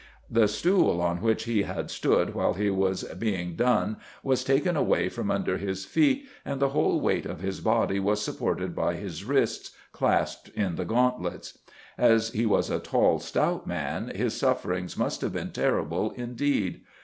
The 0.31 0.47
stool 0.47 0.99
on 0.99 1.21
which 1.21 1.43
he 1.43 1.61
had 1.61 1.91
stood 1.91 2.33
while 2.33 2.53
this 2.53 2.71
was 2.71 3.03
being 3.19 3.55
done 3.55 3.97
was 4.23 4.43
taken 4.43 4.75
away 4.75 5.09
from 5.09 5.29
under 5.29 5.59
his 5.59 5.85
feet 5.85 6.25
and 6.43 6.59
the 6.59 6.69
whole 6.69 6.99
weight 6.99 7.27
of 7.27 7.41
his 7.41 7.61
body 7.61 7.99
was 7.99 8.19
supported 8.19 8.73
by 8.75 8.95
his 8.95 9.23
wrists, 9.23 9.73
clasped 9.91 10.49
in 10.55 10.73
the 10.73 10.85
gauntlets. 10.85 11.59
As 11.99 12.31
he 12.31 12.47
was 12.47 12.71
a 12.71 12.79
tall, 12.79 13.19
stout 13.19 13.67
man 13.67 14.07
his 14.15 14.35
sufferings 14.35 14.97
must 14.97 15.21
have 15.21 15.33
been 15.33 15.51
terrible 15.51 16.09
indeed. 16.17 16.81